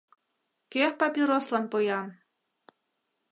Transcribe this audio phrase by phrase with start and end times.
[0.71, 2.07] —Кӧ папирослан поян?